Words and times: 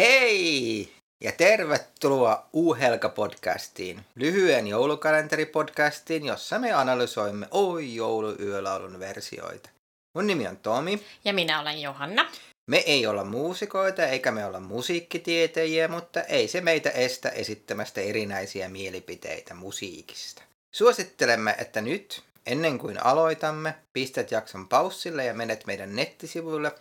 Hei! 0.00 0.92
Ja 1.24 1.32
tervetuloa 1.32 2.48
U-Helka-podcastiin, 2.52 4.00
lyhyen 4.14 4.66
joulukalenteripodcastiin, 4.66 6.26
jossa 6.26 6.58
me 6.58 6.72
analysoimme 6.72 7.48
Oi 7.50 7.94
jouluyölaulun 7.94 8.98
versioita. 8.98 9.70
Mun 10.14 10.26
nimi 10.26 10.46
on 10.46 10.56
Tomi. 10.56 11.02
Ja 11.24 11.32
minä 11.32 11.60
olen 11.60 11.82
Johanna. 11.82 12.30
Me 12.70 12.76
ei 12.76 13.06
olla 13.06 13.24
muusikoita 13.24 14.06
eikä 14.06 14.30
me 14.30 14.46
olla 14.46 14.60
musiikkitietäjiä, 14.60 15.88
mutta 15.88 16.22
ei 16.22 16.48
se 16.48 16.60
meitä 16.60 16.90
estä 16.90 17.28
esittämästä 17.28 18.00
erinäisiä 18.00 18.68
mielipiteitä 18.68 19.54
musiikista. 19.54 20.42
Suosittelemme, 20.74 21.54
että 21.58 21.80
nyt, 21.80 22.22
ennen 22.46 22.78
kuin 22.78 23.06
aloitamme, 23.06 23.74
pistät 23.92 24.30
jakson 24.30 24.68
paussille 24.68 25.24
ja 25.24 25.34
menet 25.34 25.66
meidän 25.66 25.96
nettisivuille 25.96 26.72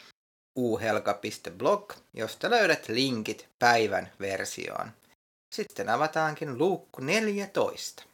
uhelka.blog, 0.60 1.94
josta 2.14 2.50
löydät 2.50 2.90
linkit 2.90 3.48
päivän 3.60 4.10
versioon. 4.20 4.92
Sitten 5.56 5.90
avataankin 5.90 6.58
luukku 6.58 7.02
14. 7.02 8.06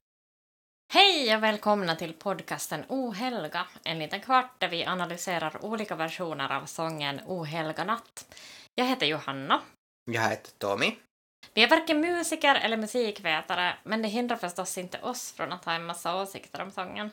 Hej 0.93 1.35
och 1.35 1.43
välkomna 1.43 1.95
till 1.95 2.13
podcasten 2.13 2.85
Ohelga, 2.89 3.67
en 3.85 3.99
liten 3.99 4.21
kvart 4.21 4.59
där 4.59 4.69
vi 4.69 4.85
analyserar 4.85 5.65
olika 5.65 5.95
versioner 5.95 6.51
av 6.51 6.65
sången 6.65 7.21
Ohelga 7.25 7.83
natt. 7.83 8.35
Jag 8.75 8.85
heter 8.85 9.05
Johanna. 9.05 9.61
Jag 10.11 10.29
heter 10.29 10.51
Tommy. 10.57 10.95
Vi 11.53 11.63
är 11.63 11.69
varken 11.69 12.01
musiker 12.01 12.55
eller 12.55 12.77
musikvetare, 12.77 13.77
men 13.83 14.01
det 14.01 14.07
hindrar 14.07 14.37
förstås 14.37 14.77
inte 14.77 15.01
oss 15.01 15.31
från 15.31 15.51
att 15.51 15.65
ha 15.65 15.73
en 15.73 15.85
massa 15.85 16.21
åsikter 16.21 16.61
om 16.61 16.71
sången. 16.71 17.11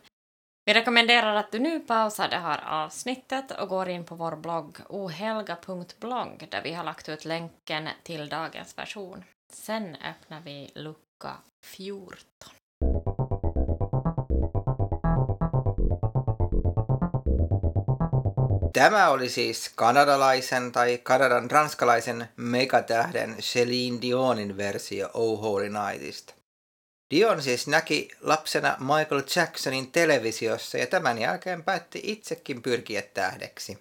Vi 0.64 0.74
rekommenderar 0.74 1.34
att 1.36 1.52
du 1.52 1.58
nu 1.58 1.80
pausar 1.80 2.28
det 2.28 2.36
här 2.36 2.84
avsnittet 2.84 3.60
och 3.60 3.68
går 3.68 3.88
in 3.88 4.04
på 4.04 4.14
vår 4.14 4.36
blogg 4.36 4.78
ohelga.blogg 4.88 6.48
där 6.50 6.62
vi 6.62 6.72
har 6.72 6.84
lagt 6.84 7.08
ut 7.08 7.24
länken 7.24 7.88
till 8.02 8.28
dagens 8.28 8.78
version. 8.78 9.24
Sen 9.52 9.96
öppnar 9.96 10.40
vi 10.40 10.70
lucka 10.74 11.36
14. 11.64 12.50
Tämä 18.72 19.10
oli 19.10 19.28
siis 19.28 19.68
kanadalaisen 19.68 20.72
tai 20.72 20.98
Kanadan 20.98 21.50
ranskalaisen 21.50 22.28
megatähden 22.36 23.36
Celine 23.40 24.00
Dionin 24.02 24.56
versio 24.56 25.08
Oh 25.14 25.40
Holy 25.40 25.68
Nightista. 25.68 26.41
Dion 27.12 27.42
siis 27.42 27.66
näki 27.66 28.08
lapsena 28.20 28.76
Michael 28.80 29.22
Jacksonin 29.36 29.92
televisiossa 29.92 30.78
ja 30.78 30.86
tämän 30.86 31.18
jälkeen 31.18 31.64
päätti 31.64 32.00
itsekin 32.02 32.62
pyrkiä 32.62 33.02
tähdeksi. 33.02 33.78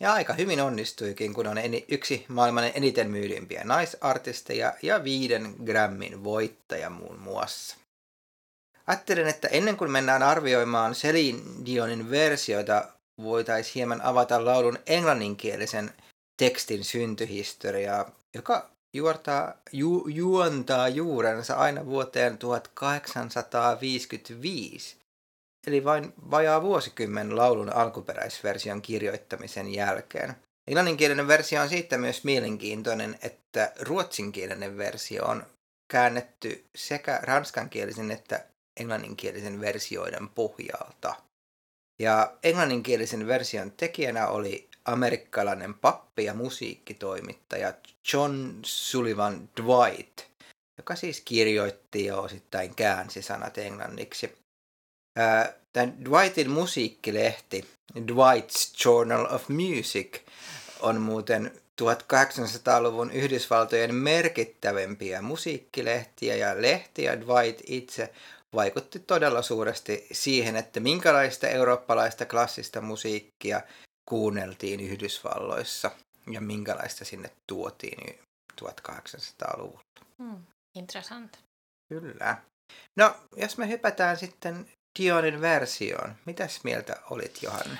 Ja 0.00 0.12
aika 0.12 0.32
hyvin 0.32 0.60
onnistuikin, 0.60 1.34
kun 1.34 1.46
on 1.46 1.58
eni, 1.58 1.84
yksi 1.88 2.24
maailman 2.28 2.70
eniten 2.74 3.10
myydympiä 3.10 3.64
naisartisteja 3.64 4.74
ja 4.82 5.04
viiden 5.04 5.54
Grammin 5.64 6.24
voittaja 6.24 6.90
muun 6.90 7.18
muassa. 7.18 7.76
Ajattelen, 8.86 9.26
että 9.26 9.48
ennen 9.48 9.76
kuin 9.76 9.90
mennään 9.90 10.22
arvioimaan 10.22 10.92
Celine 10.92 11.42
Dionin 11.66 12.10
versioita, 12.10 12.88
voitaisiin 13.22 13.74
hieman 13.74 14.02
avata 14.02 14.44
laulun 14.44 14.78
englanninkielisen 14.86 15.90
tekstin 16.36 16.84
syntyhistoriaa, 16.84 18.10
joka 18.34 18.70
juortaa, 18.92 19.54
ju, 19.72 20.08
juontaa 20.08 20.88
juurensa 20.88 21.54
aina 21.54 21.86
vuoteen 21.86 22.38
1855, 22.38 24.96
eli 25.66 25.84
vain 25.84 26.12
vajaa 26.30 26.62
vuosikymmen 26.62 27.36
laulun 27.36 27.72
alkuperäisversion 27.72 28.82
kirjoittamisen 28.82 29.74
jälkeen. 29.74 30.34
Englanninkielinen 30.66 31.28
versio 31.28 31.62
on 31.62 31.68
siitä 31.68 31.98
myös 31.98 32.24
mielenkiintoinen, 32.24 33.18
että 33.22 33.72
ruotsinkielinen 33.80 34.78
versio 34.78 35.24
on 35.24 35.46
käännetty 35.92 36.64
sekä 36.74 37.20
ranskankielisen 37.22 38.10
että 38.10 38.44
englanninkielisen 38.80 39.60
versioiden 39.60 40.28
pohjalta. 40.28 41.14
Ja 41.98 42.32
englanninkielisen 42.42 43.26
version 43.26 43.72
tekijänä 43.72 44.28
oli 44.28 44.69
amerikkalainen 44.84 45.74
pappi 45.74 46.24
ja 46.24 46.34
musiikkitoimittaja 46.34 47.72
John 48.12 48.50
Sullivan 48.64 49.48
Dwight, 49.56 50.20
joka 50.78 50.96
siis 50.96 51.20
kirjoitti 51.20 52.04
ja 52.04 52.16
osittain 52.16 52.74
käänsi 52.74 53.22
sanat 53.22 53.58
englanniksi. 53.58 54.38
Tämän 55.72 56.04
Dwightin 56.04 56.50
musiikkilehti 56.50 57.68
Dwight's 57.98 58.84
Journal 58.84 59.34
of 59.34 59.48
Music 59.48 60.18
on 60.80 61.00
muuten 61.00 61.52
1800-luvun 61.82 63.10
Yhdysvaltojen 63.10 63.94
merkittävimpiä 63.94 65.22
musiikkilehtiä 65.22 66.36
ja 66.36 66.62
lehtiä 66.62 67.20
Dwight 67.20 67.60
itse 67.66 68.12
vaikutti 68.54 68.98
todella 68.98 69.42
suuresti 69.42 70.06
siihen, 70.12 70.56
että 70.56 70.80
minkälaista 70.80 71.48
eurooppalaista 71.48 72.26
klassista 72.26 72.80
musiikkia 72.80 73.60
kuunneltiin 74.04 74.80
Yhdysvalloissa 74.80 75.90
ja 76.30 76.40
minkälaista 76.40 77.04
sinne 77.04 77.30
tuotiin 77.46 78.18
1800-luvulla. 78.62 79.84
Mm, 80.18 80.46
intressant. 80.74 81.38
Kyllä. 81.88 82.36
No, 82.96 83.14
jos 83.36 83.58
me 83.58 83.68
hypätään 83.68 84.16
sitten 84.16 84.68
Dionin 84.98 85.40
versioon, 85.40 86.14
mitäs 86.24 86.64
mieltä 86.64 86.96
olit 87.10 87.42
Johanna? 87.42 87.76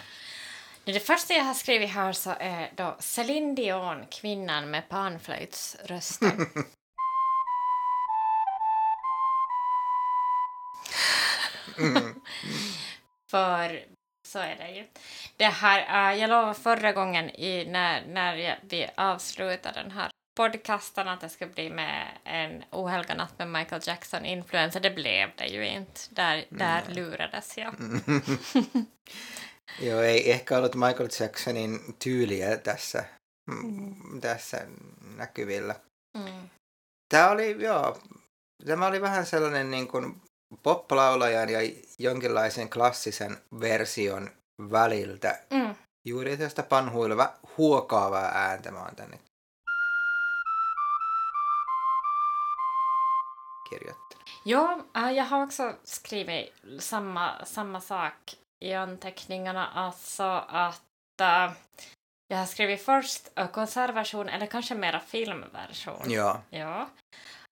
Det 0.86 1.00
första 1.00 1.32
jag 1.34 1.44
har 1.44 1.54
skrivit 1.54 1.90
här 1.90 2.12
så 2.12 2.30
är 2.40 2.72
då 2.76 2.96
Céline 3.00 3.54
Dion, 3.54 4.06
kvinnan 4.06 4.70
med 4.70 4.88
panflöjtsrösten. 4.88 6.46
mm. 11.78 12.20
För 13.30 13.84
så 14.32 14.38
är 14.38 14.56
det 14.56 14.70
ju. 14.70 14.86
Det 15.36 15.44
här, 15.44 16.12
uh, 16.12 16.20
jag 16.20 16.30
lovade 16.30 16.54
förra 16.54 16.92
gången 16.92 17.30
i, 17.30 17.64
när, 17.64 18.06
när 18.06 18.56
vi 18.62 18.88
avslutade 18.94 19.82
den 19.82 19.90
här 19.90 20.10
podcasten 20.36 21.08
att 21.08 21.20
det 21.20 21.28
skulle 21.28 21.50
bli 21.50 21.70
med 21.70 22.18
en 22.24 22.64
ohelga 22.70 23.14
natt 23.14 23.38
med 23.38 23.48
Michael 23.48 23.82
Jackson-influencer. 23.84 24.80
Det 24.80 24.90
blev 24.90 25.30
det 25.36 25.46
ju 25.46 25.66
inte. 25.66 26.00
Där, 26.10 26.44
där 26.48 26.82
mm. 26.82 26.92
lurades 26.92 27.58
jag. 27.58 27.74
Joo, 29.80 30.00
ei 30.00 30.30
ehkä 30.30 30.58
ollut 30.58 30.74
Michael 30.74 31.08
Jacksonin 31.20 31.94
tyyliä 31.98 32.56
tässä, 32.56 33.04
mm. 33.50 34.20
tässä 34.20 34.66
näkyvillä. 35.16 35.74
Mm. 36.18 36.48
Tämä 37.08 37.30
oli, 37.30 37.64
joo, 37.64 37.98
tämä 38.66 38.86
oli 38.86 39.00
vähän 39.00 39.26
sellainen 39.26 39.70
niin 39.70 39.88
kuin 39.88 40.22
poplaulajan 40.62 41.48
ja 41.48 41.58
jonkinlaisen 41.98 42.70
klassisen 42.70 43.38
version 43.60 44.30
väliltä. 44.70 45.38
Mm. 45.50 45.74
Juuri 46.04 46.36
tästä 46.36 46.62
panhuileva 46.62 47.32
huokaavaa 47.58 48.30
ääntä 48.34 48.70
mä 48.70 48.84
oon 48.84 48.96
tänne 48.96 49.18
kirjoittanut. 53.70 54.30
Ja, 54.44 54.78
äh, 54.96 55.12
jag 55.12 55.24
har 55.24 55.42
också 55.42 55.74
skrivit 55.84 56.54
samma, 56.78 57.44
samma 57.44 57.80
sak 57.80 58.14
i 58.60 58.74
anteckningarna, 58.74 59.66
alltså 59.66 60.44
att 60.48 61.20
äh, 61.20 61.52
jag 62.28 62.38
har 62.38 62.46
skrivit 62.46 62.82
först 62.82 63.28
konsertversion 63.52 64.28
eller 64.28 64.46
kanske 64.46 64.74
mera 64.74 65.00
filmversion. 65.00 66.10
Ja. 66.10 66.40
ja. 66.50 66.88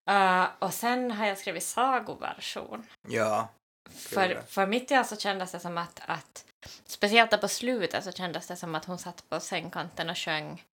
Uh, 0.09 0.47
och 0.59 0.75
sen 0.75 1.11
har 1.11 1.27
jag 1.27 1.39
skrivit 1.39 1.63
sagoversion. 1.63 2.87
Ja. 3.09 3.49
För, 3.91 4.43
för 4.47 4.67
mitt 4.67 4.91
i 4.91 4.95
allt 4.95 5.09
så 5.09 5.17
kändes 5.17 5.53
det 5.53 5.61
som 5.61 5.79
att, 5.79 6.01
att 6.07 6.47
speciellt 6.85 7.41
på 7.41 7.49
slutet 7.49 8.05
så 8.05 8.13
kändes 8.13 8.47
det 8.47 8.57
som 8.57 8.75
att 8.75 8.85
hon 8.85 8.99
satt 8.99 9.29
på 9.29 9.41
sängkanten 9.41 10.11
och 10.11 10.19
sjöng. 10.19 10.65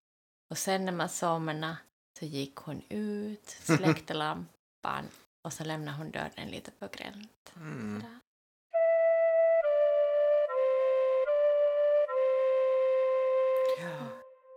Och 0.51 0.57
sen 0.57 0.85
när 0.85 0.91
man 0.91 1.09
somnade 1.09 1.77
så 2.19 2.25
gick 2.25 2.55
hon 2.55 2.81
ut, 2.89 3.49
släckte 3.63 4.13
lampan 4.13 5.05
och 5.45 5.53
så 5.53 5.63
lämnade 5.63 5.97
hon 5.97 6.11
dörren 6.11 6.49
lite 6.49 6.71
på 6.71 6.87
gränt. 6.87 7.53
Mm. 7.55 8.03
Ja, 13.79 14.07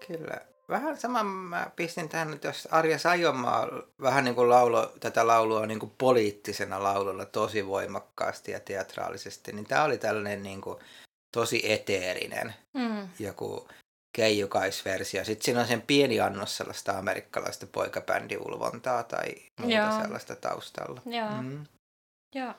kyllä. 0.06 0.43
Vähän 0.69 0.97
sama 0.97 1.23
mä 1.25 1.70
pistin 1.76 2.09
tähän, 2.09 2.35
että 2.35 2.49
jos 2.49 2.69
Arja 2.70 2.99
Sajomaa 2.99 3.69
vähän 4.03 4.25
niin 4.25 4.35
kuin 4.35 4.50
laulo, 4.50 4.93
tätä 5.00 5.26
laulua 5.26 5.67
niin 5.67 5.79
kuin 5.79 5.93
poliittisena 5.99 6.82
laululla 6.82 7.25
tosi 7.25 7.67
voimakkaasti 7.67 8.53
ja 8.53 8.61
teatraalisesti, 8.61 9.53
niin 9.53 9.67
tämä 9.67 9.85
oli 9.85 9.99
tällainen 9.99 10.43
niin 10.43 10.61
kuin 10.61 10.79
tosi 11.32 11.73
eteerinen 11.73 12.55
mm. 12.75 13.09
joku 13.19 13.69
keijukaisversio. 14.17 15.25
Sitten 15.25 15.44
siinä 15.44 15.61
on 15.61 15.67
sen 15.67 15.82
pieni 15.82 16.20
annos 16.20 16.56
sellaista 16.56 16.99
amerikkalaista 16.99 17.67
poikabändiulvontaa 17.67 19.03
tai 19.03 19.35
muuta 19.61 19.75
Joo. 19.75 20.03
sellaista 20.03 20.37
taustalla. 20.37 21.03
Joo. 21.06 21.43
Mm. 21.43 21.65
Joo. 22.35 22.55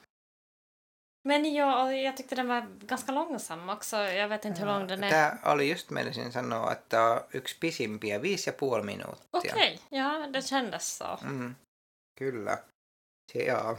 Men 1.24 1.54
ja, 1.54 1.84
och 1.84 1.94
jag 1.94 2.18
tyckte 2.18 2.36
den 2.36 2.48
var 2.48 2.68
ganska 2.80 3.12
långsam 3.12 3.70
också. 3.70 3.98
Jag 3.98 4.28
vet 4.28 4.46
inte 4.46 4.60
hur 4.60 4.68
lång 4.68 4.88
den 4.88 5.04
är. 5.04 5.10
Tämä 5.10 5.38
oli 5.46 5.70
just 5.70 5.90
meinasin 5.90 6.32
sanoa, 6.32 6.72
että 6.72 7.24
yksi 7.34 7.58
pisimpiä, 7.60 8.22
viisi 8.22 8.50
ja 8.50 8.54
puoli 8.54 8.84
minuuttia. 8.84 9.54
Okej, 9.54 9.80
ja 9.92 10.28
det 10.34 10.50
kändes 10.50 10.98
så. 10.98 11.18
Mm, 11.22 11.56
kyllä. 12.20 12.58
Se, 13.32 13.44
joo. 13.44 13.78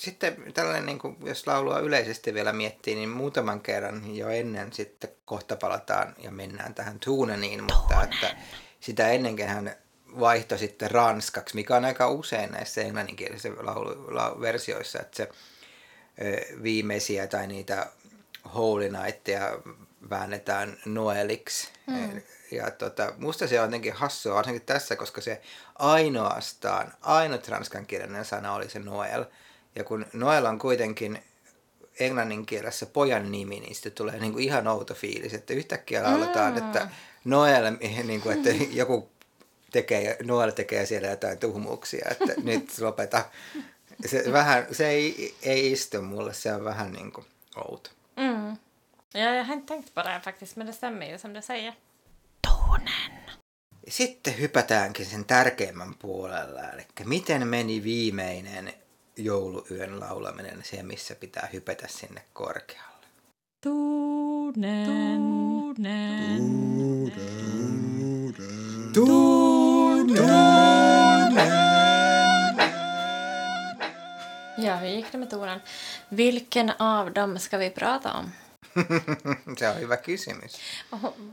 Sitten 0.00 0.52
tällainen, 0.54 0.86
niin 0.86 0.98
kuin, 0.98 1.16
jos 1.24 1.46
laulua 1.46 1.78
yleisesti 1.78 2.34
vielä 2.34 2.52
miettii, 2.52 2.94
niin 2.94 3.08
muutaman 3.08 3.60
kerran 3.60 4.16
jo 4.16 4.28
ennen 4.28 4.72
sitten 4.72 5.10
kohta 5.24 5.56
palataan 5.56 6.14
ja 6.18 6.30
mennään 6.30 6.74
tähän 6.74 6.98
Tuuneniin, 7.04 7.64
mutta 7.64 8.02
että 8.02 8.36
sitä 8.80 9.08
ennenkin 9.08 9.48
hän 9.48 9.76
vaihtoi 10.20 10.58
sitten 10.58 10.90
ranskaksi, 10.90 11.54
mikä 11.54 11.76
on 11.76 11.84
aika 11.84 12.08
usein 12.08 12.50
näissä 12.50 12.80
englanninkielisissä 12.80 13.48
laulu, 13.60 14.14
la, 14.14 14.40
versioissa, 14.40 15.00
että 15.00 15.16
se 15.16 15.28
viimeisiä 16.62 17.26
tai 17.26 17.46
niitä 17.46 17.86
Holy 18.54 18.88
Nightteja 18.88 19.58
väännetään 20.10 20.78
Noeliksi. 20.84 21.68
Mm. 21.86 22.22
Ja 22.50 22.70
tota, 22.70 23.12
musta 23.18 23.46
se 23.46 23.60
on 23.60 23.66
jotenkin 23.66 23.92
hassua, 23.92 24.34
varsinkin 24.34 24.66
tässä, 24.66 24.96
koska 24.96 25.20
se 25.20 25.40
ainoastaan, 25.74 26.92
ainut 27.00 27.48
ranskankielinen 27.48 28.24
sana 28.24 28.54
oli 28.54 28.70
se 28.70 28.78
Noel. 28.78 29.24
Ja 29.76 29.84
kun 29.84 30.06
Noel 30.12 30.46
on 30.46 30.58
kuitenkin 30.58 31.22
englannin 32.00 32.46
kielessä 32.46 32.86
pojan 32.86 33.32
nimi, 33.32 33.60
niin 33.60 33.74
sitten 33.74 33.92
tulee 33.92 34.18
niin 34.18 34.32
kuin 34.32 34.44
ihan 34.44 34.68
outo 34.68 34.94
fiilis, 34.94 35.34
että 35.34 35.54
yhtäkkiä 35.54 36.02
lauletaan, 36.02 36.52
mm. 36.52 36.58
että 36.58 36.88
Noel, 37.24 37.76
niin 38.04 38.20
kuin, 38.20 38.36
että 38.36 38.64
joku 38.70 39.10
tekee, 39.72 40.16
Noel 40.22 40.50
tekee 40.50 40.86
siellä 40.86 41.08
jotain 41.08 41.38
tuhmuuksia, 41.38 42.08
että 42.10 42.32
nyt 42.42 42.78
lopeta. 42.80 43.24
Se, 44.06 44.32
vähän, 44.32 44.66
se 44.72 44.88
ei, 44.88 45.34
ei 45.42 45.72
istu 45.72 46.02
mulle, 46.02 46.34
se 46.34 46.54
on 46.54 46.64
vähän 46.64 46.92
niin 46.92 47.12
kuin 47.12 47.26
outo. 47.56 47.90
Mm. 48.16 48.56
Ja, 49.14 49.34
jag 49.34 49.44
har 49.44 49.54
inte 49.54 49.66
tänkt 49.66 49.94
på 49.94 50.02
det 50.02 50.20
faktiskt, 50.24 50.56
men 50.56 50.66
det 50.66 50.72
stämmer 50.72 51.06
ju 51.06 51.18
som 51.18 51.32
du 51.32 51.42
säger. 51.42 51.74
Tonen. 52.40 53.38
Sitten 53.88 54.38
hypätäänkin 54.38 55.06
sen 55.06 55.24
tärkeimmän 55.24 55.94
puolella, 55.94 56.60
eli 56.60 56.86
miten 57.04 57.48
meni 57.48 57.82
viimeinen 57.82 58.72
jouluyön 59.16 60.00
laulaminen, 60.00 60.60
se 60.64 60.82
missä 60.82 61.14
pitää 61.14 61.48
hypätä 61.52 61.88
sinne 61.88 62.22
korkealle. 62.32 63.06
Tonen. 63.60 64.86
Tonen. 64.86 66.72
Ja, 68.94 69.41
tonen? 75.36 75.60
Vilken 76.08 76.70
av 76.70 77.12
dem 77.12 77.38
ska 77.38 77.58
vi 77.58 77.70
prata 77.70 78.12
om? 78.12 78.32
se 79.58 79.68
on 79.68 79.76
hyvä 79.76 79.96
kysymys. 79.96 80.60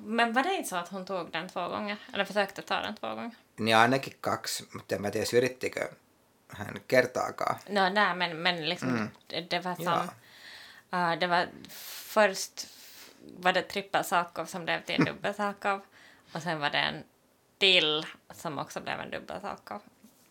Men 0.05 0.33
var 0.33 0.43
det 0.43 0.53
inte 0.53 0.69
så 0.69 0.75
att 0.75 0.89
hon 0.89 1.05
tog 1.05 1.31
den 1.31 1.49
två 1.49 1.67
gånger? 1.67 1.97
Eller 2.13 2.25
försökte 2.25 2.61
ta 2.61 2.81
den 2.81 2.95
två 2.95 3.07
gånger? 3.15 3.31
Niin 3.57 3.77
ainakin 3.77 4.13
kaksi, 4.21 4.63
mutta 4.73 4.95
en 4.95 5.01
mä 5.01 5.11
tiedä, 5.11 5.37
yrittikö 5.37 5.89
hän 6.49 6.81
kertaakaan. 6.87 7.59
No, 7.69 7.89
nej, 7.89 8.15
men, 8.15 8.37
men 8.37 8.69
liksom, 8.69 8.89
mm. 8.89 9.09
det, 9.49 9.59
var 9.59 9.75
som... 9.75 10.09
Uh, 10.93 11.19
det 11.19 11.27
var 11.27 11.47
först 12.13 12.67
var 13.21 13.53
det 13.53 13.61
trippelsakov 13.61 14.45
som 14.45 14.65
blev 14.65 14.81
till 14.83 14.95
en 14.95 15.05
dubbelsakov 15.13 15.81
och 16.33 16.41
sen 16.41 16.59
var 16.59 16.69
det 16.69 16.77
en 16.77 17.03
till 17.59 18.05
som 18.31 18.59
också 18.59 18.81
blev 18.81 18.99
en 18.99 19.11
dubbelsakov. 19.11 19.81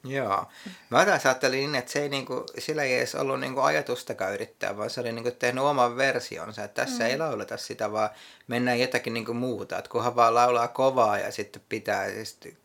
Joo. 0.05 0.47
Mä 0.91 1.05
taas 1.05 1.27
ajattelin 1.27 1.59
niin, 1.59 1.75
että 1.75 1.93
se 1.93 2.03
ei 2.03 2.09
niinku, 2.09 2.45
sillä 2.59 2.83
ei 2.83 2.99
edes 2.99 3.15
ollut 3.15 3.41
niinku 3.41 3.61
ajatustakaan 3.61 4.35
yrittää, 4.35 4.77
vaan 4.77 4.91
se 4.91 5.00
oli 5.00 5.12
niinku 5.12 5.31
tehnyt 5.31 5.65
oman 5.65 5.97
versionsa. 5.97 6.65
Että 6.65 6.83
tässä 6.83 7.05
mm. 7.05 7.11
ei 7.11 7.19
lauleta 7.19 7.56
sitä, 7.56 7.93
vaan 7.93 8.11
mennään 8.47 8.81
jotakin 8.81 9.15
niinku 9.15 9.35
muuta. 9.35 9.79
Että 9.79 9.91
kunhan 9.91 10.17
vaan 10.17 10.35
laulaa 10.35 10.69
kovaa 10.69 11.19
ja 11.19 11.33
sitten 11.33 11.62
pitää 11.69 12.25
sitten 12.25 12.56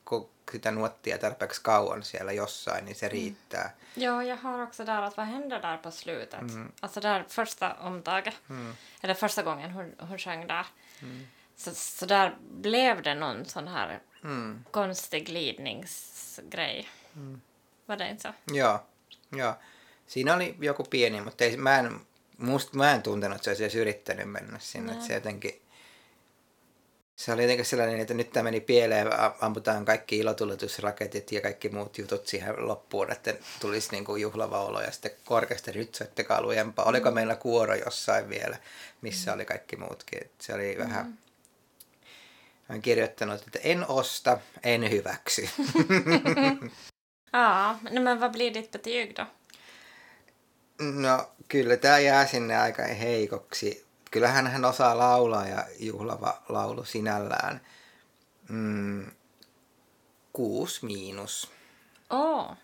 sitä 0.51 0.71
nuottia 0.71 1.18
tarpeeksi 1.18 1.62
kauan 1.63 2.03
siellä 2.03 2.31
jossain, 2.31 2.85
niin 2.85 2.95
se 2.95 3.06
mm. 3.06 3.12
riittää. 3.12 3.75
Mm. 3.95 4.03
Ja, 4.03 4.24
jag 4.24 4.38
har 4.38 4.63
också 4.63 4.86
där 4.86 5.01
att 5.01 5.18
vad 5.18 5.25
händer 5.25 5.62
där 5.62 5.77
på 5.77 5.91
slutet? 5.91 6.41
Mm. 6.41 6.71
Alltså 6.81 7.01
där 7.01 7.25
första 7.27 7.74
omtaget, 7.74 8.36
mm. 8.50 8.75
eller 9.03 9.13
första 9.13 9.44
gången 9.44 9.71
hon, 9.71 9.95
hon 10.00 10.18
sjöng 10.18 10.47
där. 10.47 10.65
Mm. 11.01 11.27
Så, 11.56 11.75
så 11.75 12.06
där 12.06 12.36
blev 12.39 13.01
det 13.01 13.15
någon 13.15 13.45
sån 13.45 13.68
här 13.68 14.00
mm. 14.24 14.65
konstig 14.71 15.25
glidningsgrej. 15.25 16.89
Mm. 17.15 17.42
Så? 18.18 18.33
Joo, 18.54 18.80
joo. 19.31 19.56
Siinä 20.07 20.33
oli 20.33 20.56
joku 20.60 20.83
pieni, 20.83 21.21
mutta 21.21 21.44
ei, 21.44 21.57
mä, 21.57 21.80
en, 21.80 22.00
must, 22.38 22.74
mä 22.74 22.92
en 22.92 23.01
tuntenut, 23.01 23.36
että 23.36 23.44
se 23.44 23.50
olisi 23.50 23.63
edes 23.63 23.75
yrittänyt 23.75 24.31
mennä 24.31 24.60
sinne. 24.60 24.92
Että 24.92 25.06
se 25.06 25.13
jotenkin, 25.13 25.62
se 27.15 27.33
oli 27.33 27.42
jotenkin 27.42 27.65
sellainen, 27.65 28.00
että 28.00 28.13
nyt 28.13 28.31
tämä 28.31 28.44
meni 28.44 28.60
pieleen, 28.60 29.07
amputaan 29.42 29.86
kaikki 29.86 30.18
ilotuletusraketit 30.18 31.31
ja 31.31 31.42
kaikki 31.42 31.69
muut 31.69 31.98
jutut 31.98 32.27
siihen 32.27 32.68
loppuun, 32.68 33.12
että 33.12 33.33
tulisi 33.60 33.92
niin 33.92 34.06
kuin 34.06 34.21
juhlava 34.21 34.63
olo 34.63 34.81
ja 34.81 34.92
sitten 34.92 35.12
korkeasti 35.25 35.71
nyt 35.71 35.95
soittakaa 35.95 36.42
lujempaa. 36.42 36.86
Oliko 36.86 37.10
mm. 37.10 37.15
meillä 37.15 37.36
kuoro 37.36 37.75
jossain 37.75 38.30
vielä, 38.30 38.57
missä 39.01 39.31
mm. 39.31 39.36
oli 39.36 39.45
kaikki 39.45 39.75
muutkin. 39.75 40.21
Että 40.21 40.44
se 40.44 40.54
oli 40.54 40.75
vähän, 40.77 41.06
mm. 41.06 41.18
Hän 42.68 42.81
kirjoittanut, 42.81 43.42
että 43.48 43.60
en 43.63 43.86
osta, 43.88 44.38
en 44.63 44.92
hyväksy. 44.92 45.50
Ja, 47.33 47.80
men 47.81 48.19
vad 48.19 48.31
blir 48.31 48.51
ditt 48.51 48.71
betyg 48.71 49.15
då? 49.15 49.25
No 50.77 51.30
kyllä 51.47 51.77
tämä 51.77 52.00
jää 52.00 52.25
sinne 52.25 52.57
aika 52.57 52.83
heikoksi. 52.83 53.85
Kyllähän 54.12 54.47
hän 54.47 54.65
osaa 54.65 54.97
laulaa 54.97 55.47
ja 55.47 55.65
juhlava 55.80 56.44
laulu 56.50 56.83
sinällään. 56.83 57.62
Mm, 58.50 59.12
kuusi 60.33 60.85
miinus. 60.85 61.51
Oh. 62.09 62.57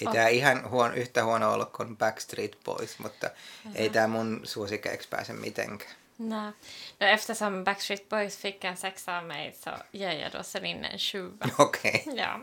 Ei 0.00 0.06
oh. 0.06 0.12
tämä 0.12 0.28
ihan 0.28 0.70
huon, 0.70 0.94
yhtä 0.94 1.24
huono 1.24 1.52
ollut 1.52 1.72
kuin 1.72 1.96
Backstreet 1.96 2.58
Boys, 2.64 2.98
mutta 2.98 3.26
mm-hmm. 3.26 3.72
ei 3.74 3.90
tämä 3.90 4.06
mun 4.06 4.40
suosikeiksi 4.44 5.08
pääse 5.08 5.32
mitenkään. 5.32 5.92
Nej. 6.18 6.52
No, 7.00 7.06
eftersom 7.06 7.64
Backstreet 7.64 8.08
Boys 8.08 8.38
fick 8.38 8.64
en 8.64 8.76
sexa 8.76 9.18
av 9.18 9.24
mig 9.24 9.54
så 9.64 9.70
ger 9.92 10.12
jag 10.12 10.32
då 10.32 10.42
Celine 10.42 10.88
en 10.88 10.98
sjua. 10.98 11.32
Okei. 11.58 12.02
Okay. 12.06 12.16
Ja. 12.16 12.40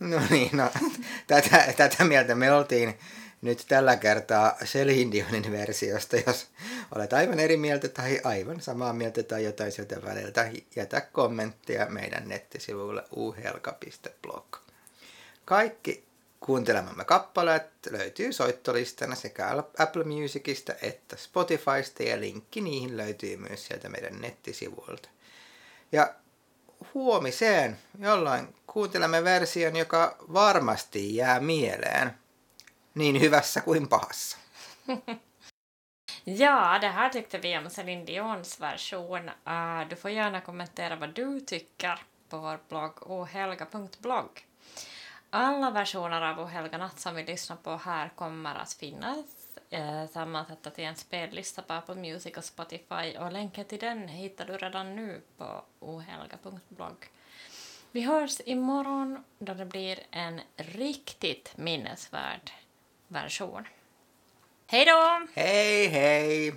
No 0.00 0.20
niin, 0.30 0.50
no, 0.52 0.70
tätä, 1.26 1.74
tätä 1.76 2.04
mieltä 2.04 2.34
me 2.34 2.52
oltiin 2.52 2.98
nyt 3.42 3.64
tällä 3.68 3.96
kertaa 3.96 4.56
Celine 4.64 5.12
Dionin 5.12 5.52
versiosta. 5.52 6.16
Jos 6.26 6.46
olet 6.94 7.12
aivan 7.12 7.40
eri 7.40 7.56
mieltä 7.56 7.88
tai 7.88 8.20
aivan 8.24 8.60
samaa 8.60 8.92
mieltä 8.92 9.22
tai 9.22 9.44
jotain 9.44 9.72
sieltä 9.72 10.02
väliltä, 10.04 10.50
jätä 10.76 11.00
kommenttia 11.00 11.86
meidän 11.86 12.28
nettisivuille 12.28 13.04
uhelka.blog. 13.16 14.56
Kaikki 15.44 16.04
kuuntelemamme 16.40 17.04
kappaleet 17.04 17.66
löytyy 17.90 18.32
soittolistana 18.32 19.14
sekä 19.14 19.64
Apple 19.78 20.04
Musicista 20.04 20.72
että 20.82 21.16
Spotifysta 21.16 22.02
ja 22.02 22.20
linkki 22.20 22.60
niihin 22.60 22.96
löytyy 22.96 23.36
myös 23.36 23.66
sieltä 23.66 23.88
meidän 23.88 24.20
nettisivuilta. 24.20 25.08
Ja 25.92 26.14
huomiseen 26.94 27.78
jollain 27.98 28.54
kuuntelemme 28.66 29.24
version, 29.24 29.76
joka 29.76 30.16
varmasti 30.32 31.16
jää 31.16 31.40
mieleen 31.40 32.18
niin 32.94 33.20
hyvässä 33.20 33.60
kuin 33.60 33.88
pahassa. 33.88 34.38
Ja, 36.24 36.78
det 36.80 36.88
här 36.88 37.08
tyckte 37.08 37.38
vi 37.38 37.58
om 37.58 37.70
Celine 37.70 38.06
Dions 38.06 38.60
version. 38.60 39.28
Uh, 39.28 39.88
du 39.90 39.96
får 39.96 40.10
gärna 40.10 40.40
kommentera 40.40 40.96
vad 40.96 41.14
du 41.14 41.40
tycker 41.40 41.98
på 42.28 42.38
vår 42.38 42.58
blogg 42.68 43.10
ohelga.blogg. 43.10 44.46
Alla 45.30 45.70
versioner 45.70 46.22
av 46.22 46.40
Ohelga 46.40 46.78
natt 46.78 47.00
som 47.00 47.14
vi 47.14 47.24
lyssnar 47.24 47.56
på 47.56 47.76
här 47.76 48.08
kommer 48.16 48.54
att 48.54 48.72
finnas 48.72 49.24
eh, 49.70 50.06
sammansatta 50.06 50.70
till 50.70 50.84
en 50.84 50.96
spellista 50.96 51.62
på 51.62 51.72
Apple 51.72 51.94
Music 51.94 52.36
och 52.36 52.44
Spotify 52.44 53.18
och 53.18 53.32
länken 53.32 53.64
till 53.64 53.78
den 53.78 54.08
hittar 54.08 54.46
du 54.46 54.56
redan 54.56 54.96
nu 54.96 55.20
på 55.36 55.62
ohelga.blogg. 55.80 57.10
Vi 57.92 58.00
hörs 58.00 58.40
imorgon 58.44 59.24
då 59.38 59.54
det 59.54 59.64
blir 59.64 59.98
en 60.10 60.40
riktigt 60.56 61.52
minnesvärd 61.56 62.52
version. 63.08 63.68
Hej 64.66 64.84
då! 64.84 65.26
Hej, 65.34 65.86
hej! 65.86 66.54